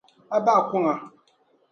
A 0.35 0.37
bahi 0.45 0.63
kuŋa. 0.69 0.93